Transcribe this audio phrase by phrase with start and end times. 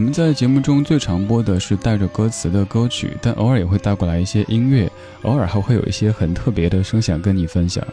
[0.00, 4.90] 我们在节目中最常播的是带着歌词的歌曲，但偶尔也会带过来一些音乐，
[5.24, 7.86] 偶尔还会有一些很特别的声响跟你分享。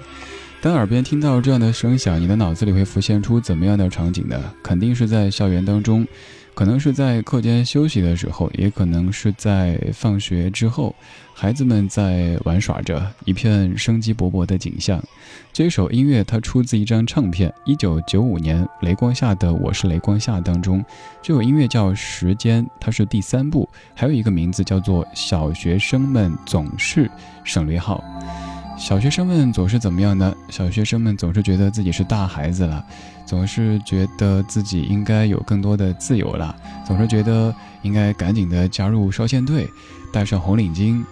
[0.62, 4.42] 当耳边听到这样的声响，你的脑子里会浮现出怎么样的场景呢？
[4.64, 6.08] 肯定是在校园当中，
[6.58, 10.96] 可能是在课间休息的时候，也可能是在放学之后，
[11.32, 15.00] 孩子们在玩耍着，一片生机勃勃的景象。
[15.54, 20.84] 这首音乐它出自一张唱片，一九九五年《雷光下的我是雷光下》当中，
[21.22, 27.08] 这首音乐叫《时间》，它是第三部，还有一个名字叫做《小学生们总是
[27.44, 28.04] 省略号》。
[28.78, 30.34] 小学生们总是怎么样呢？
[30.50, 32.86] 小学生们总是觉得自己是大孩子了，
[33.26, 36.56] 总是觉得自己应该有更多的自由了，
[36.86, 39.68] 总是觉得应该赶紧的加入少先队，
[40.14, 41.04] 戴上红领巾。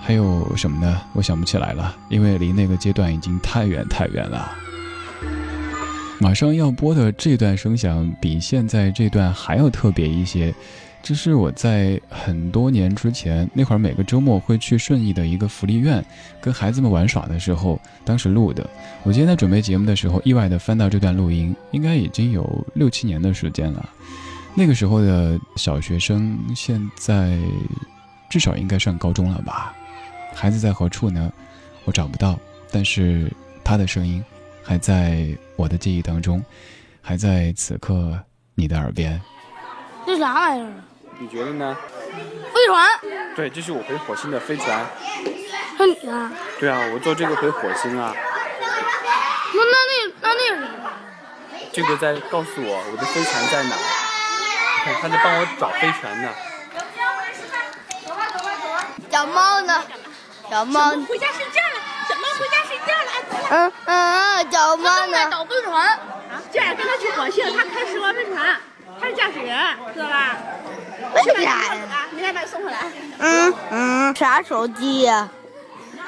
[0.00, 0.98] 还有什么呢？
[1.12, 4.50] 我想不起来了，因为离那个阶段已经太远太远了。
[6.18, 10.54] 马上要播的这段声响比现在这段还要特别一些，
[11.02, 16.04] 这是我在很多年之前那会儿每个周末会去顺义的一个福利院
[16.40, 18.68] 跟孩子们玩耍的时候，当时录的。
[19.02, 23.88] 我今天在准备节目的时候，意外的翻到这段录音，应该已经有六七年的时间了。
[24.54, 27.38] 那个时候的小学生，现在
[28.28, 29.74] 至少应该上高中了吧？
[30.34, 31.32] 孩子在何处呢？
[31.86, 32.38] 我找不到，
[32.70, 33.32] 但是
[33.64, 34.22] 他的声音
[34.62, 36.44] 还在我的记忆当中，
[37.00, 38.16] 还在此刻
[38.54, 39.20] 你的耳边。
[40.06, 40.72] 这啥玩意儿？
[41.20, 41.76] 你觉得呢？
[42.54, 42.88] 飞船。
[43.36, 44.86] 对，这是我回火星的飞船。
[45.76, 46.32] 是你啊？
[46.58, 48.14] 对啊，我坐这个回火星啊。
[49.52, 50.90] 那那那那那是什么？
[51.72, 53.76] 这个在告诉我我的飞船在哪。
[53.76, 56.28] 你看，他在帮我找飞船呢。
[59.10, 59.84] 小猫呢？
[60.50, 63.12] 小猫回家睡觉了，小猫回家睡觉了。
[63.50, 65.30] 嗯嗯嗯，小猫呢？
[65.30, 66.00] 找飞船啊，
[66.50, 68.58] 这样跟他去火星，他开十万飞船，
[69.20, 70.38] 驾驶员，知道吧？
[71.14, 71.76] 为啥呀？
[72.10, 72.78] 明天把你送回来。
[73.18, 75.28] 嗯嗯，啥手机呀？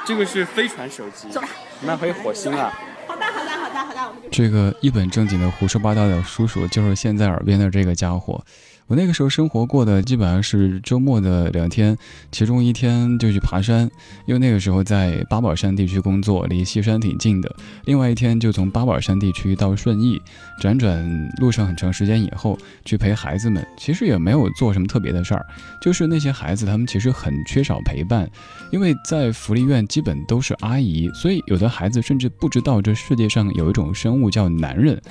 [0.03, 1.29] 这个是飞船手机。
[1.29, 1.47] 走了，
[1.81, 2.73] 我们回火星了。
[3.07, 4.13] 好的，好的，好的，好的。
[4.31, 8.43] 这个一本正经的胡说八道的叔叔，就是现在耳边的这个家伙。
[8.87, 11.97] 我那个时候生活过的基本上是周末的两天，
[12.31, 13.89] 其中一天就去爬山，
[14.25, 17.49] 因为那个时候在八宝山地区工作，离西山挺近的；
[17.85, 20.21] 另外一天就从八宝山地区到顺义，
[20.61, 23.65] 辗转路上很长时间以后，去陪孩子们。
[23.77, 25.45] 其实也没有做什么特别的事儿，
[25.81, 28.29] 就是那些孩子他们其实很缺少陪伴，
[28.71, 35.01] 因为在福利院基本都是阿姨，所以有的孩子甚至不知道这世界上有一种生物叫男人。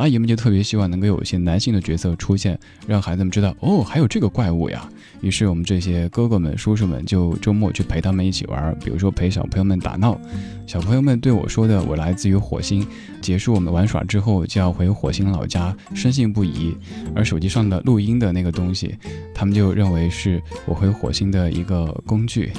[0.00, 4.88] 阿姨们就特别希望能够有一些男性的角色出现，让孩子们知道哦，还有这个怪物呀。
[5.20, 10.18] 于是我们这些哥哥们、叔叔们就周末去陪他们一起玩，比如说陪小朋友们打闹。
[10.66, 12.86] 小朋友们对我说的“我来自于火星”，
[13.20, 16.74] 结束我们玩耍之后就要回火星老家，深信不疑。
[17.14, 18.94] 而手机上的录音的那个东西，
[19.34, 22.50] 他们就认为是我回火星的一个工具。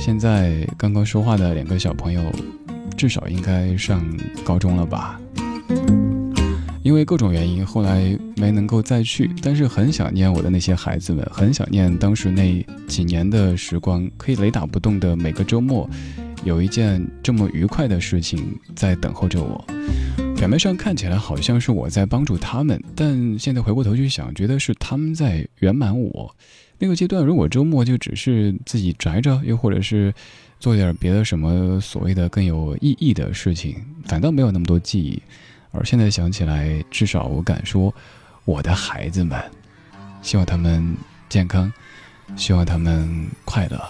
[0.00, 2.20] 现在刚刚说话的两个小朋友，
[2.96, 4.04] 至少应该上
[4.42, 5.20] 高中了吧？
[6.82, 15.88] 因为各种原因，后来没能够再去，但是很想念我的那些孩子们，很想念当时那几年的时光，可以雷打不动的每个周末，
[16.44, 19.64] 有一件这么愉快的事情在等候着我。
[20.36, 26.34] 表面上看起来好像是我在帮助他们，但现在回过头去想，觉得是他们在圆满我。
[26.80, 30.12] 那个阶段，如果周末就只是自己宅着，又或者是
[30.58, 33.76] 做点别的什么所谓的更有意义的事情，
[34.06, 35.22] 反倒没有那么多记忆。
[35.72, 37.92] 而现在想起来，至少我敢说，
[38.44, 39.42] 我的孩子们，
[40.20, 40.94] 希望他们
[41.28, 41.72] 健康，
[42.36, 43.82] 希望他们快乐。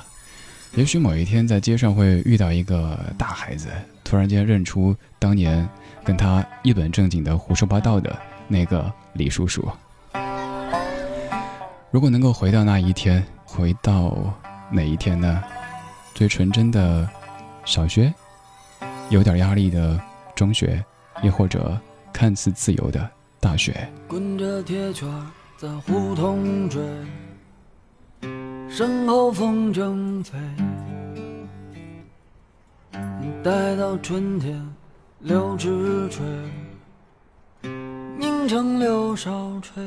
[0.74, 3.68] 也许某一天在街上会遇到一个大孩子，
[4.02, 5.68] 突然间认出当年
[6.02, 8.16] 跟他一本正经的胡说八道的
[8.48, 9.68] 那个李叔叔。
[11.90, 14.16] 如果能够回到那一天，回到
[14.70, 15.42] 哪一天呢？
[16.14, 17.06] 最纯真的
[17.64, 18.14] 小学，
[19.10, 20.00] 有点压力的
[20.34, 20.82] 中学。
[21.22, 21.78] 亦或者
[22.12, 23.10] 看似自由的
[23.40, 23.88] 大学。
[24.08, 25.08] 滚着铁圈
[25.56, 26.82] 在胡同追，
[28.68, 30.38] 身后风筝飞。
[33.42, 34.60] 待到春天
[35.20, 36.24] 柳枝垂，
[38.18, 39.82] 拧成柳梢吹。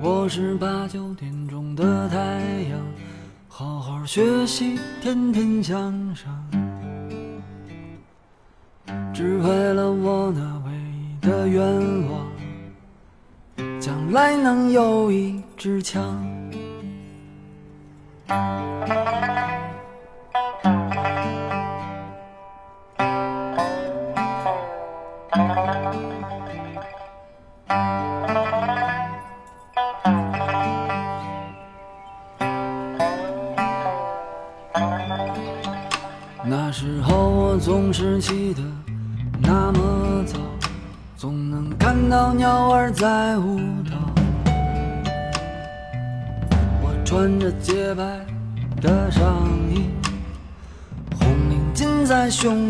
[0.00, 2.16] 我是八九点钟的太
[2.70, 2.78] 阳，
[3.48, 6.63] 好好学习，天天向上。
[9.14, 11.64] 只为了我那唯一的愿
[12.10, 12.26] 望，
[13.80, 16.20] 将来能有一支枪。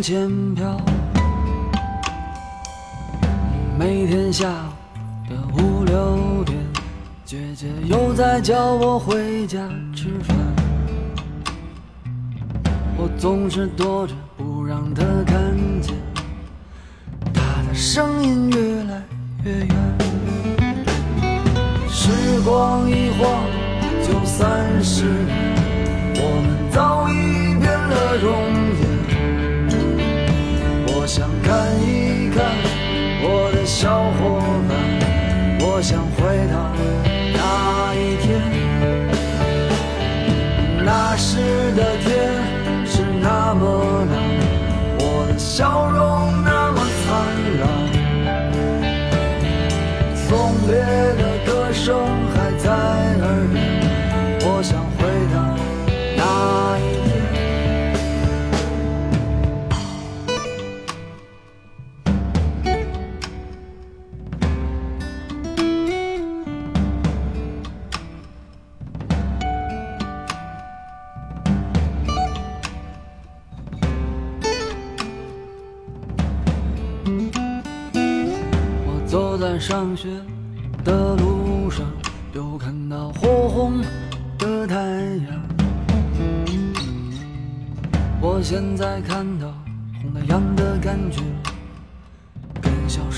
[0.04, 0.78] 在胸前飘。
[3.78, 6.58] 每天下午的五六点，
[7.24, 9.58] 姐姐又在叫我回家
[9.94, 10.36] 吃饭。
[12.98, 15.94] 我总是躲着不让她看见，
[17.32, 19.02] 她的声音越来
[19.44, 19.68] 越远。
[21.88, 23.42] 时光一晃
[24.02, 25.44] 就三十年，
[50.28, 51.94] 送别的歌声
[52.34, 53.63] 还在耳边，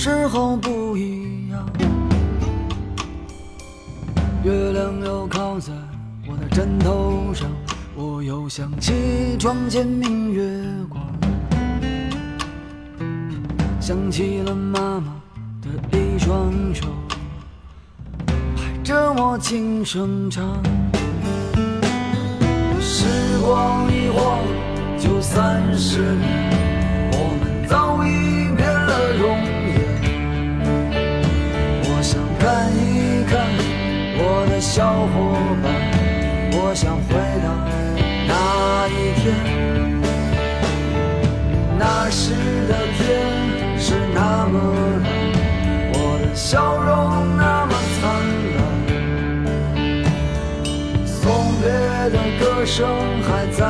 [0.07, 1.69] 时候不一样。
[4.45, 5.73] 月亮又靠在
[6.29, 7.51] 我的枕头上，
[7.97, 11.03] 我又想起窗前明月光，
[13.81, 15.13] 想起了妈妈。
[15.61, 16.87] 的一双手
[18.55, 20.63] 拍着我轻声唱，
[22.81, 23.09] 时
[23.45, 24.39] 光一晃
[24.97, 26.53] 就三十年，
[34.77, 35.09] 小伙
[35.63, 35.73] 伴，
[36.53, 37.49] 我想回到
[38.29, 38.93] 那一
[39.23, 39.33] 天，
[41.79, 42.35] 那时
[42.69, 43.01] 的天
[43.79, 44.21] 是那
[44.53, 44.55] 么
[45.03, 45.05] 蓝。
[45.95, 46.85] 我的笑容
[47.39, 48.05] 那么灿
[48.53, 48.61] 烂，
[51.07, 51.25] 送
[51.63, 51.65] 别
[52.11, 52.77] 的歌声
[53.23, 53.65] 还在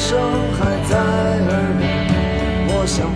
[0.00, 0.18] 声
[0.54, 1.84] 还在耳边，
[2.68, 3.06] 我想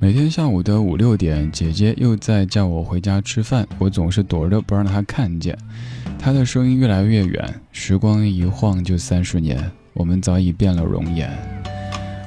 [0.00, 5.56] 每天下午的五六点，姐姐又在叫我回家吃饭，我总是躲着不让她看见。
[6.18, 11.30] 她的声音越来越远，时光一晃就三十年，我们早已变了容颜。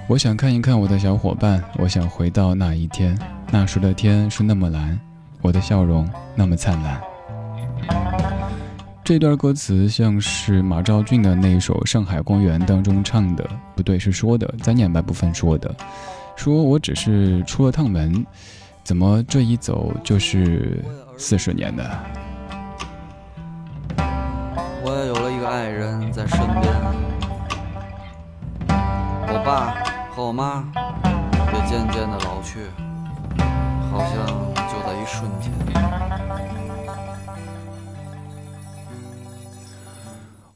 [0.08, 3.18] 我想看一看我的小伙伴，我想回到那一天，
[3.52, 5.00] 那时的天是那么蓝，
[5.42, 7.02] 我的笑容那么灿烂。
[9.04, 15.74] 这段歌词像是马兆骏的那一首《上海公园》当中唱的，不对，是说的，在念白部分说的。
[16.36, 18.26] 说我只是出了趟门，
[18.84, 20.84] 怎么这一走就是
[21.18, 21.84] 四十年呢？
[24.84, 26.74] 我也有了一个爱人在身边，
[28.68, 29.76] 我爸
[30.16, 30.64] 和我妈
[31.54, 32.60] 也渐渐的老去，
[33.96, 34.28] 好像
[34.68, 35.50] 就在一瞬间。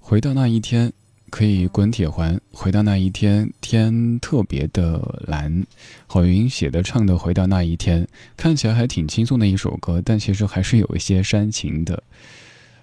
[0.02, 0.92] 回到那一天，
[1.30, 2.38] 可以滚铁环。
[2.52, 5.66] 回到那一天，天特别的蓝。
[6.06, 8.04] 郝云写的唱的《回到那一天》，
[8.36, 12.04] 看起来还挺轻松的一首歌，但其实还是有一些煽情的。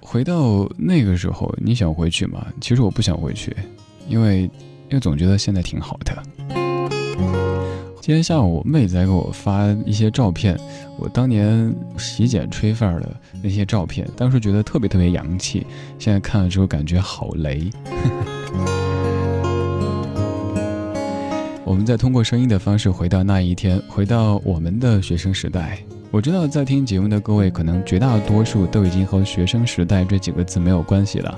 [0.01, 2.47] 回到那个时候，你想回去吗？
[2.63, 3.55] 其实我不想回去，
[4.09, 4.45] 因为
[4.89, 6.23] 因为总觉得现在挺好的。
[8.07, 10.57] 今天下午，我妹子在给我发一些照片，
[10.97, 15.67] 我当年洗剪吹范儿的那些照片，当时觉得特别特别洋气，
[15.99, 17.69] 现在看了之后感觉好雷。
[21.67, 25.77] 我们再通过声音的方式回到那一天，回到我们的学生时代。
[26.13, 31.37] 我知道在听节目的各位，可能绝大多数都已经和“学生时代”这几个字没有关系了，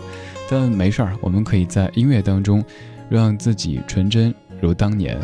[0.50, 2.62] 但没事儿，我们可以在音乐当中，
[3.08, 5.18] 让自己纯真如当年。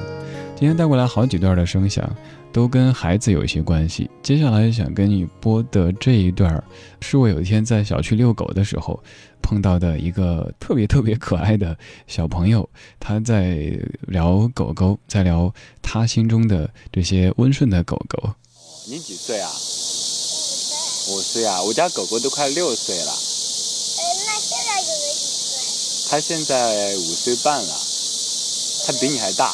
[0.56, 2.08] 今天带过来好几段的声响，
[2.52, 4.08] 都跟孩子有一些关系。
[4.22, 6.62] 接下来想跟你播的这一段，
[7.00, 9.02] 是我有一天在小区遛狗的时候
[9.42, 12.66] 碰到的一个特别特别可爱的小朋友，
[13.00, 18.30] 他在聊狗狗，在聊他心中的这些温顺的狗狗。
[18.86, 19.50] 你几岁啊？
[21.10, 21.60] 五岁啊！
[21.62, 23.10] 我家狗狗都快六岁了。
[23.10, 26.10] 呃，那现在狗狗几岁？
[26.10, 27.74] 它现在五岁半了，
[28.86, 29.52] 它比你还大。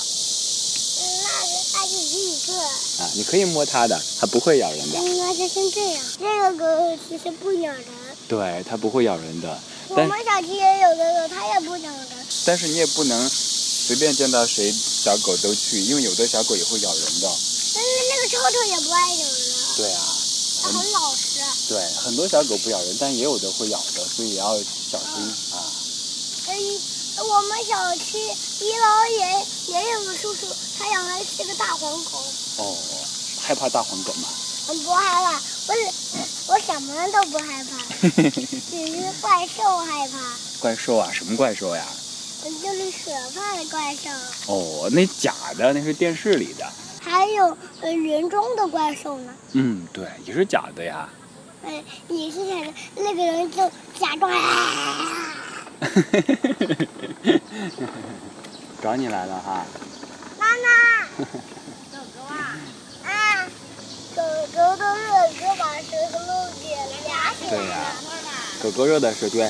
[2.52, 4.98] 啊，你可以摸它的，它不会咬人的。
[4.98, 6.04] 应该就先这样。
[6.18, 7.84] 这个狗其实不咬人。
[8.28, 9.58] 对，它不会咬人的。
[9.88, 12.06] 我们小区也有的狗，它也不咬人。
[12.44, 17.28] 但是你也不能随便见到谁小狗都去，因为有的小狗也会咬人的。
[17.74, 19.40] 但是那个臭臭也不爱咬人。
[19.76, 20.16] 对啊。
[20.62, 21.40] 它很老实。
[21.68, 25.08] 对，很多小狗不咬人，但也有的会咬的，所以也要小心
[25.52, 25.64] 啊。
[26.48, 26.80] 嗯，
[27.26, 28.18] 我们小区
[28.60, 28.84] 一楼
[29.18, 30.46] 也也有个叔叔，
[30.80, 32.18] 他养的是个大黄狗。
[32.56, 32.74] 哦，
[33.42, 34.26] 害怕大黄狗吗？
[34.68, 35.74] 我不害怕，我
[36.48, 37.76] 我什么都不害怕，
[38.30, 40.18] 只是怪兽害怕。
[40.60, 41.10] 怪兽啊？
[41.12, 41.84] 什么怪兽呀？
[42.42, 44.08] 就是可怕的怪兽。
[44.46, 46.66] 哦，那假的，那是电视里的。
[47.02, 49.34] 还有呃人中的怪兽呢。
[49.52, 51.06] 嗯，对，也是假的呀。
[51.64, 54.32] 哎，也是假的，那个人就假装。
[58.82, 59.66] 找你来了哈。
[60.56, 61.26] 妈妈。
[64.16, 64.20] 狗
[64.52, 66.30] 狗的热水把舌头了，
[67.48, 67.72] 对呀，
[68.62, 69.48] 狗狗热的时候对。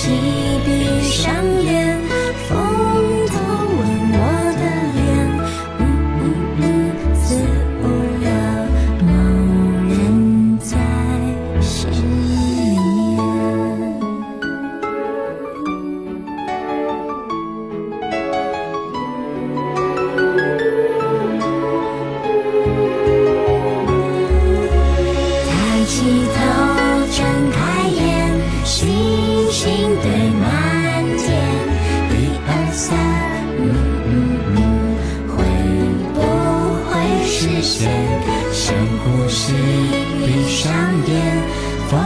[0.00, 0.49] 心。
[37.60, 37.90] 视线，
[38.52, 38.74] 深
[39.04, 39.52] 呼吸，
[40.24, 40.72] 闭上
[41.06, 41.12] 眼，
[41.88, 42.00] 风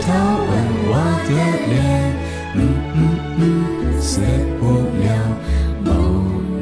[0.00, 0.06] 头
[0.46, 0.52] 吻
[0.86, 0.92] 我
[1.24, 1.30] 的
[1.68, 1.74] 脸，
[2.54, 2.58] 嗯
[2.94, 2.98] 嗯
[3.40, 4.20] 嗯，似
[4.60, 4.62] 乎
[5.02, 5.10] 有
[5.82, 5.90] 某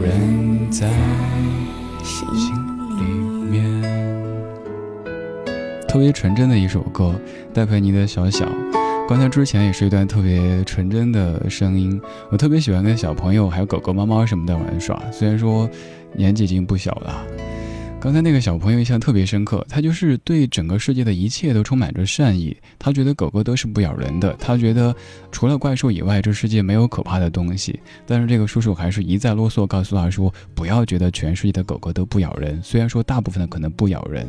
[0.01, 0.89] 人在
[2.03, 2.27] 心
[2.97, 3.03] 里
[3.51, 3.83] 面。
[5.87, 7.15] 特别纯真的一首歌，
[7.53, 8.47] 戴佩妮的《小小》。
[9.07, 14.99] 刚才之前也是一段特别纯真的声音，我特别喜欢跟小朋友还有狗狗、猫猫什么的玩耍。
[15.13, 15.69] 虽然说
[16.15, 17.23] 年纪已经不小了，
[18.03, 22.57] 刚才那个小朋友印象特别深刻，他就是对整个世界的一切都充满着善意。
[22.77, 24.93] 他觉得狗狗都是不咬人的，他觉得
[25.31, 27.79] 除了怪兽以外，这世界没有可怕的东西。
[28.05, 34.27] 但是这个叔叔还是一再啰嗦，告诉他说不要觉得全世界的狗狗都不咬人，虽然说大部分的可能不咬人。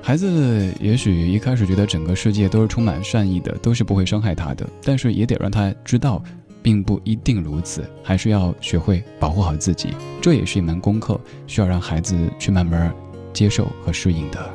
[0.00, 6.22] 孩子也许一开始觉得整个世界都是充满善意的，都是不会伤害他的，但是也得让他知道，
[6.64, 9.90] 并不一定如此，还是要学会保护好自己。
[10.22, 12.90] 这也是一门功课，需要让孩子去慢慢
[13.34, 14.50] 接受和适应的。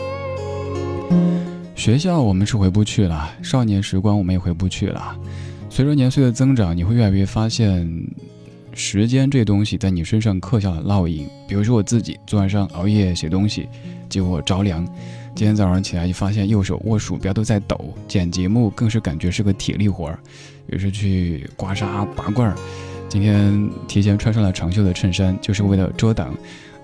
[1.76, 5.16] 学校我们是回不去了，少年时光我们也回不去了。
[5.70, 7.88] 随着年岁的增长，你会越来越发现，
[8.74, 11.28] 时间这东西在你身上刻下了烙印。
[11.48, 13.70] 比如说我自己昨晚上熬夜写东西，
[14.10, 14.84] 结果着凉。
[15.36, 20.20] 今天早上起来就发现右手握鼠标都在抖，剪节目更是感觉是个体力活儿，
[20.72, 22.56] 于是去刮痧拔罐儿。
[23.08, 26.36] 今天提前穿上了长袖的衬衫，就是为了遮挡，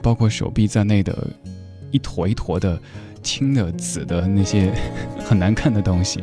[0.02, 1.28] 包括手臂在内的
[1.92, 2.82] 一坨一坨的
[3.22, 4.74] 青的、紫的那些
[5.24, 6.20] 很难看的东西。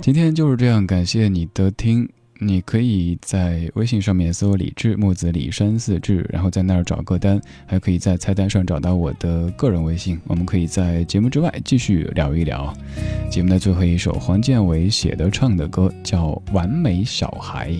[0.00, 2.08] 今天就是这样，感谢你的听。
[2.44, 10.20] 你可以在微信上面搜“李志木子李山四志”，然后在那儿找歌单，还可以在菜单上找到我的个人微信。
[10.26, 12.74] 我们可以在节目之外继续聊一聊。
[13.30, 17.70] 节目的最后一首黄建伟写的唱的歌叫《完美小孩》。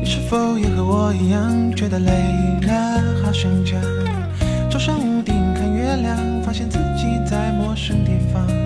[0.00, 2.10] 你是否也和我一样觉得累
[2.62, 3.22] 了？
[3.22, 3.80] 好想家，
[4.70, 8.61] 走上屋顶看月亮，发现自己在陌生地方。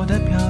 [0.00, 0.49] 我的票。